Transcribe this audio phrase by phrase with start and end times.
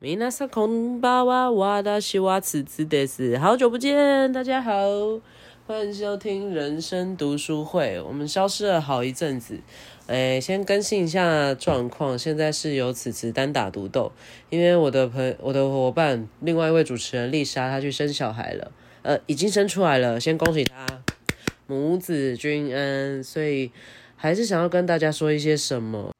[0.00, 4.72] 米娜萨空巴哇哇达西瓦此次得是好久不见，大家好，
[5.66, 8.00] 欢迎收听人生读书会。
[8.02, 9.58] 我们消失了好一阵子，
[10.06, 12.16] 哎，先更新一下状况。
[12.16, 14.12] 现在是由此次单打独斗，
[14.50, 18.70] 因为我的朋我的伙伴，另外一位主持人丽莎，她去生小孩了，
[19.02, 20.86] 呃，已经生出来了，先恭喜她，
[21.66, 23.20] 母子均安。
[23.24, 23.72] 所以
[24.14, 26.12] 还是想要跟大家说一些什么，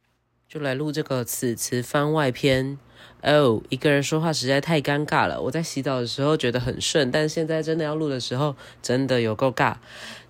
[0.48, 2.76] 就来录这个此词番外篇。
[3.22, 5.41] 哦，一个人说话实在太尴尬了。
[5.41, 9.74] 我在洗澡的时候觉得很顺，但现在真的要录的时候，真的有够尬。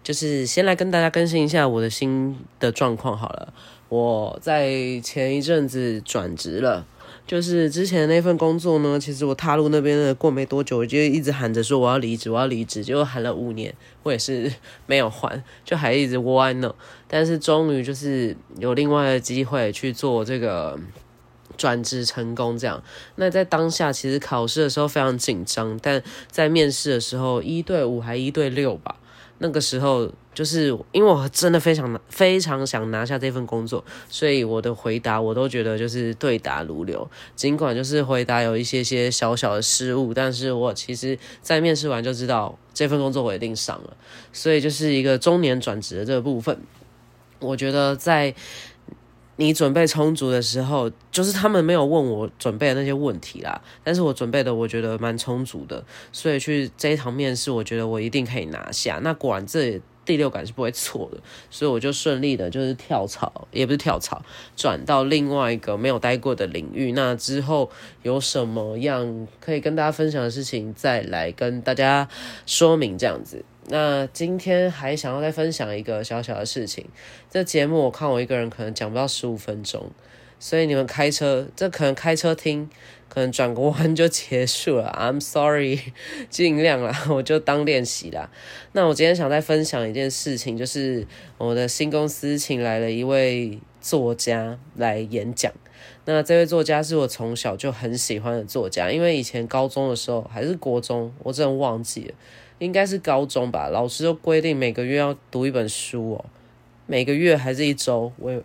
[0.03, 3.53] 就是先来跟大家更新一下我的新的状况好了。
[3.91, 6.87] 我在前一阵子转职了，
[7.27, 14.51] 就是之前那份工作呢，其实我踏入那边的过没多久，我就一直喊着说我要离职，我要离职，结果喊了五年，我也是
[14.87, 16.75] 没有还，就还一直窝在那。
[17.07, 20.79] 但是终于就是有另外的机会去做这个。
[21.59, 22.83] 转职成功，这样。
[23.17, 28.97] 那在当下，其实考试的时候非常紧张，但在面试的时候，一对五还一对六吧。
[29.41, 37.09] 那个时候，就是因为我真的非常非常想拿下这份工作，所以我的回答我都觉得就是对答如流。
[37.37, 43.97] 尽管就是回答有一些些小小的失误，但是我其实在面试完就知道这份工作我一定上了。
[44.33, 46.59] 所以就是一个中年转职的这部分，
[47.39, 48.35] 我觉得在。
[49.41, 58.99] 你准备充足的时候，就是他们没有问我准备的那些问题啦，但是我准备的我觉得蛮充足的，所以去这一场面试，我觉得我一定可以拿下。
[59.01, 61.19] 那果然这第六感是不会错的，
[61.51, 64.21] 所以我就顺利的就是跳槽，也不是跳槽，
[64.57, 66.91] 转到另外一个没有待过的领域。
[66.91, 67.71] 那之后
[68.03, 72.09] 有什么样可以跟大家分享的事情，再来跟大家
[72.45, 73.45] 说明这样子。
[73.71, 76.87] 那今天还想要再分享一个小小的事情。
[77.31, 79.91] 这节目我看我一个人可能讲不到十五分钟，
[80.39, 82.71] 所以你们开车，这可能开车听，
[83.11, 84.91] 可能转个弯就结束了。
[84.99, 85.81] I'm sorry，
[86.31, 88.31] 尽量啦，我就当练习啦。
[88.73, 91.07] 那我今天想再分享一件事情，就是
[91.37, 95.53] 我的新公司请来了一位作家来演讲。
[96.07, 102.15] 那这位作家是我从小就很喜欢的作家，因为以前高中的时候还是国中，我真的忘记了。
[102.59, 106.25] 应该是高中吧，老师都规定每个月要读一本书哦，
[106.87, 108.43] 每个月还是一周，我也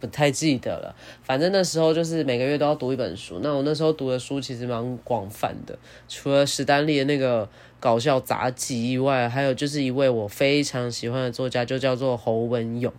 [0.00, 0.94] 不太记得了。
[1.22, 3.38] 反正那时候就是每个月都要读一本书。
[3.42, 5.78] 那我那时候读的书其实蛮广泛的，
[6.08, 12.92] 除了史丹利的那个搞笑杂技以外，还有就是一位我非常喜欢的作家，就叫做侯文勇。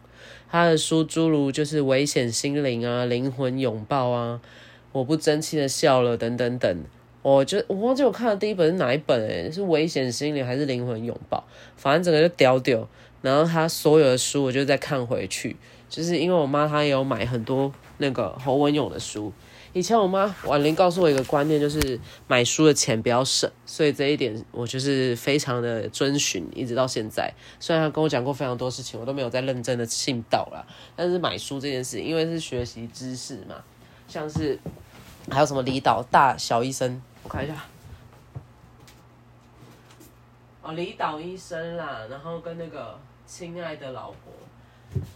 [0.50, 4.40] 他的书诸如就是《危险心灵》啊，《灵魂拥抱》啊，
[4.94, 6.86] 《我不争气的笑了》等等等。
[7.24, 11.44] 我就我忘记我看的第一本是哪一本诶，是危险心灵还是灵魂拥抱？
[11.76, 12.88] 反正整个就屌屌。
[13.22, 15.56] 然后他所有的书我就再看回去，
[15.90, 19.32] 就是因为我妈她也有买很多那个侯文勇的书。
[19.72, 21.98] 以前我妈婉玲告诉我一个观念，就是
[22.28, 27.34] 买书的钱不要省，所以这一点我就是非常的遵循，一直到现在。
[27.62, 30.68] 虽然她跟我讲过非常多事情，我都没有再认真的信到啦。
[30.98, 33.56] 但是买书这件事，因为是学习知识嘛，
[34.10, 34.60] 像是
[35.32, 37.02] 还有什么离岛大小医生。
[37.24, 37.56] 我看一下，
[40.62, 44.34] 哦，李导医生啦，然后跟那个亲爱的老婆，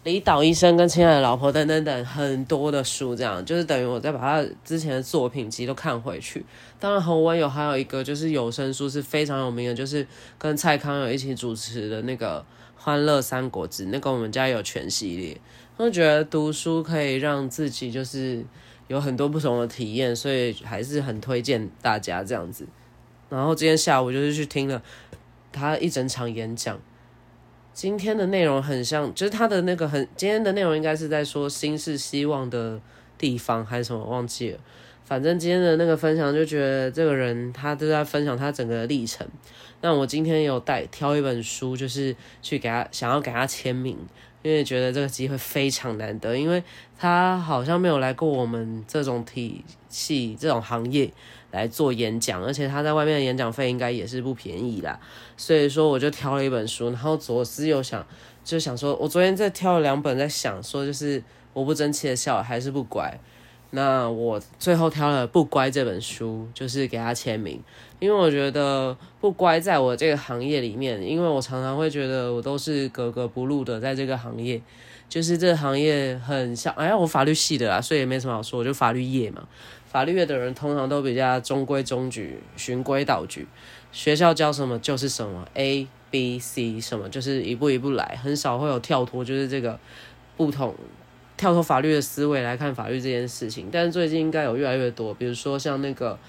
[0.05, 6.45] 李导医生跟亲爱的老婆等等等很多的书，这样就是等于我再把他之前的作品集都看回去。
[6.79, 10.07] 当然，侯文有还有一个就是有声书是非常有名的，就是
[10.37, 12.39] 跟蔡康永一起主持的那个
[12.77, 15.37] 《欢乐三国志》，那个我们家有全系列。
[15.75, 18.45] 我觉得读书可以让自己就是。
[18.87, 22.65] 有很多不同的体验，所以还是很推荐大家这样子。
[23.29, 24.81] 然后今天下午就是去听了
[25.51, 26.79] 他一整场演讲。
[27.73, 32.81] 今天的内容很像，就是他的那个很今天的内容应该是在说心是希望的
[33.17, 34.59] 地方还是什么忘记了。
[35.05, 39.27] 反正今天的那个分享就觉得这个人他都在分享他整个历程。
[39.81, 43.95] 那我今天有带挑一本书，就是去给他想要给他签名。
[44.47, 46.63] 因为觉得这个机会非常难得，因为
[46.97, 51.11] 他好像没有来过我们这种体系、这种行业
[51.51, 54.97] 来做演讲，而且他在外面的演讲费应该也是不便宜啦。
[55.35, 58.07] 所以说，我就挑了一本书，然后左思右想，
[58.45, 63.19] 就想说，我昨天在挑了两本，在想说，就是我不争气的笑还是不乖。
[63.71, 67.61] 那我最后挑了《不乖》这本书，就是给他签名，
[67.99, 74.61] 因为我觉得不乖在我这个行业里面，因为我常常会觉得我都是格格不入的，在这个行业，
[75.09, 79.45] 就是这个行业很像，哎，我法律系的啦，所以也没什么好说，我就法律业嘛，
[79.85, 83.45] 法律业的人通常都比较中规中矩、循规蹈矩，
[83.91, 89.77] 学校教什么就是什么，A、B、C 什么就是一步一步来，很少会有跳脱，就是这个
[90.37, 90.73] 不同。
[91.37, 93.69] 跳出法律的思维来看法律这件事情。
[93.71, 96.19] 但是最近应该有越来越多，比如说像那个，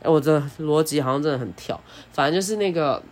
[0.00, 1.78] 哎，我的逻辑好像真的很跳，
[2.12, 3.02] 反正就是那个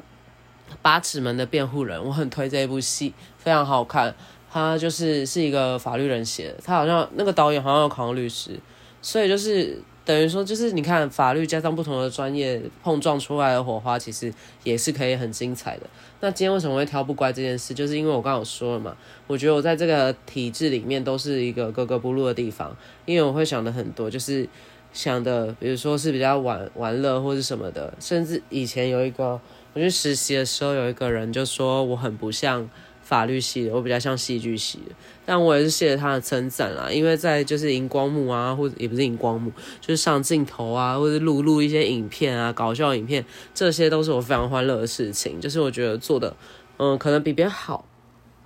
[0.80, 4.14] 八尺门的辩护人，我很推这一部戏，非常好看。
[4.52, 8.58] 他就是是一个法律人写的，他好像那个导演好像有考上律师，
[9.00, 9.80] 所以就是
[10.10, 14.34] 等于说，就是你看法律加上不同的专业碰撞出来的火花，其实
[14.64, 15.84] 也是可以很精彩的。
[16.18, 18.96] 那今天为什么会挑不乖这件事，就是因为我刚刚有说了嘛，
[19.28, 22.76] 我觉得我在这个体制里面都是一个格格不入的地方，
[23.06, 24.48] 因为我会想的很多，就是
[24.92, 29.40] 想的，比如说是比较玩玩乐或者什么的，甚至以前有一个
[29.74, 32.68] 我去实习的时候，有一个人就说我很不像。
[33.10, 34.94] 法律系的，我比较像戏剧系的，
[35.26, 36.88] 但我也是谢谢他的称赞啦。
[36.88, 45.40] 因为在就是荧光幕啊，或者也不是荧光幕，就是上镜头啊，或者录录一些影片啊，搞笑影片，这些都是我非常欢乐的事情。
[45.40, 46.36] 就是我觉得做的，
[46.76, 47.84] 嗯，可能比别人好。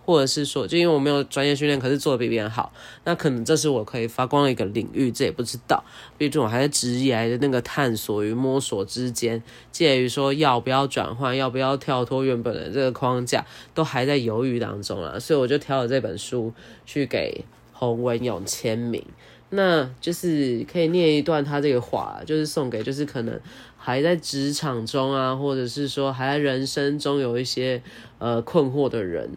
[0.04, 2.72] 或者是说，就因为我没有专业训练，可是做的比别人好，
[3.04, 5.82] 那可能这是我可以发光的一个领域，这也不知道。
[6.18, 9.42] 毕竟我还在职业的那个探索与摸索之间，
[9.72, 15.18] 介于说要不要转换，要不要跳脱原本的这个框架，都还在犹豫当中了。
[15.18, 16.52] 所以我就挑了这本书
[16.84, 19.02] 去给洪文勇签名，
[19.48, 23.40] 那就是可以念一段他这个话，就是送给就是可能
[23.78, 27.82] 还在职场中啊，或者是说还在人生中有一些
[28.18, 29.30] 呃困惑的人。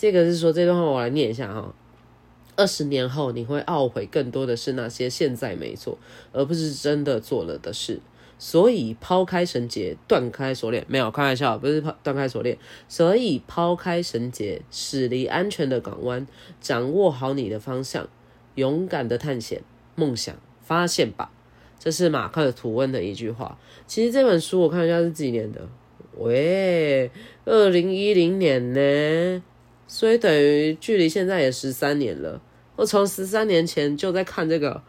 [0.00, 1.74] 这个是说这段话，我来念一下哈。
[2.56, 5.98] 二十年后，你会懊悔更多的是那些现在没做，
[6.32, 8.00] 而不是真的做了的事。
[8.38, 12.56] 所以，抛开绳结，断开锁链，没有开玩笑，不是抛断开锁链。
[12.88, 16.26] 所以，抛开绳结，驶离安全的港湾，
[16.62, 18.08] 掌握好你的方向，
[18.54, 19.60] 勇敢的探险，
[19.96, 21.30] 梦想发现吧。
[21.78, 23.58] 这是马克吐温的一句话。
[23.86, 25.68] 其实这本书我看一下是几年的？
[26.16, 27.10] 喂，
[27.44, 29.42] 二零一零年呢？
[29.92, 32.40] 所以等于距离现在也十三年了，
[32.76, 34.80] 我从十三年前就在看这个，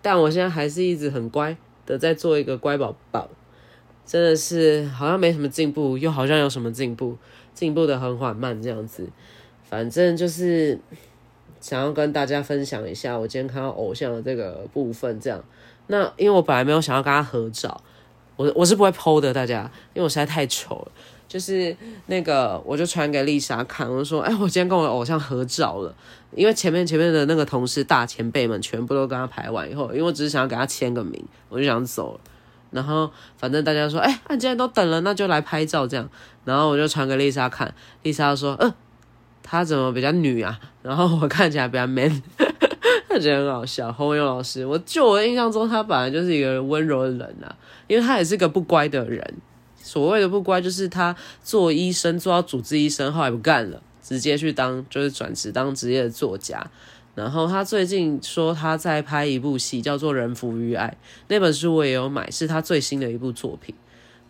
[0.00, 3.28] 但我现在还是一直很乖的在做一个乖宝宝，
[4.06, 7.16] 真的是好像没什么进步，又好像有什么进步，
[7.52, 9.08] 进步的很缓慢这样子，
[9.68, 10.78] 反正就是
[11.60, 15.44] 想要跟大家分享一下我今天看到偶像的这个部分，这样，
[15.88, 17.82] 那因为我本来没有想要跟他合照，
[18.36, 20.92] 我我是不会 PO 的，大家，因为我实在太丑了。
[21.34, 21.76] 就是
[22.06, 25.92] 那个，我就传给丽莎看，我说，哎，我今天跟我偶像合照了。
[26.32, 32.20] 因为前面前面的那个同事大前辈们全部都跟他排完以后，因为我只是想要给他签个名，我就想走。
[32.70, 36.08] 然后反正大家说，哎，那既然都等了，那就来拍照这样。
[36.44, 38.72] 然后我就传给丽莎看，丽莎说，嗯，
[39.42, 40.56] 她怎么比较女啊？
[40.82, 42.22] 然后我看起来比较 man，
[43.10, 43.92] 她觉得很好笑。
[43.92, 47.56] 洪勇老师，我就我印象中他本来就是一个温柔的人啊，
[47.88, 49.34] 因为他也是个不乖的人。
[49.84, 56.70] 所谓的不乖，就是他做医生做到主治医生，后来不干了，直接去当就是转职当职业的作家。
[57.14, 60.88] 然后他最近说他在拍一部戏，叫做《人浮于爱》，
[61.28, 63.74] 那本书我也有买，是他最新的一部作品。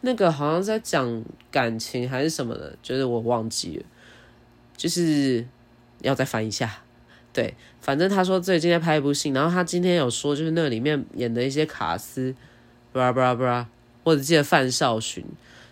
[0.03, 3.85] 那个好像在讲感情还是什么的，就是我忘记了，
[4.77, 5.47] 就是
[6.03, 6.83] 要再翻一下。
[7.33, 12.35] 对，反正他说最近在拍一部戏，然后他今天有说，就是那里面演的一些卡斯，
[12.93, 13.67] 布拉布拉布拉，
[14.05, 15.25] 我只记得范少勋。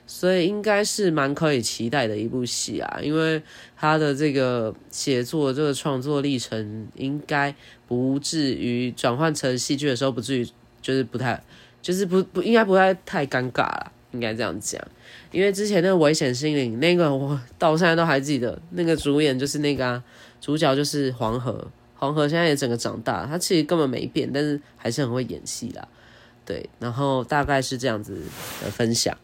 [0.04, 3.40] 所以应该是蛮可以期待的一部戏啊，因为
[3.76, 7.54] 他的这个写作这个创作历程，应该
[7.86, 10.46] 不至于转换成戏剧的时候不至于
[10.82, 11.40] 就是不太
[11.80, 14.82] 就是不不应该不会太尴尬了，应该这样讲。
[15.30, 20.02] 因为之前那个危险心灵那个我到现在都还记得，那个主演就是那个
[20.40, 25.88] 主角就是黄河，黄河现在也整个长大，他其实根本没变，但是还是很会演戏啦。
[26.44, 28.22] 对，然后大概是这样子
[28.62, 29.16] 的分享。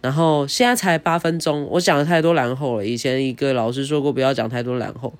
[0.00, 2.84] 然后现在才八分钟，我讲了太多然后了。
[2.84, 5.14] 以前一个老师说过不要讲太多然后，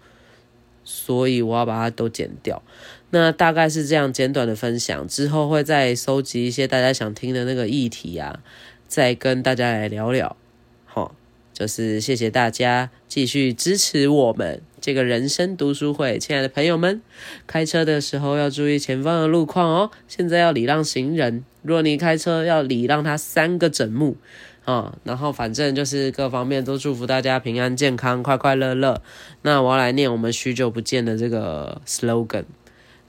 [0.85, 2.63] 所以我要把它都剪掉。
[3.11, 8.41] 那大概是这样简短的分享，之后会再收集一些大家想听的那个议题啊，
[8.87, 10.37] 再跟大家来聊聊。
[10.85, 11.15] 好，
[11.53, 17.00] 就是谢谢大家继续支持我们这个人生读书会，亲爱的朋友们，
[17.47, 19.91] 开车的时候要注意前方的路况哦。
[20.09, 24.19] 现在要礼让行人，若你开车要礼让他三个整目。
[24.67, 29.00] 啊，然后反正就是各方面都祝福大家平安健康、快快乐乐。
[29.41, 32.45] 那我要来念我们许久不见的这个 slogan：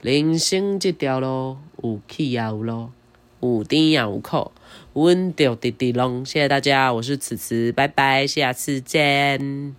[0.00, 2.90] 人生这条路有起也有落，
[3.42, 4.50] 有甜也有苦，
[4.94, 6.24] 稳着滴滴龙。
[6.24, 9.76] 谢谢大家，我是慈慈，拜拜，下次见。